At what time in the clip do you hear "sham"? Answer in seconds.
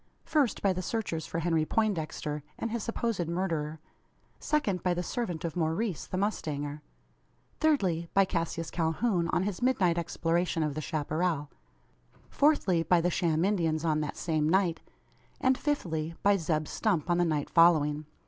13.11-13.45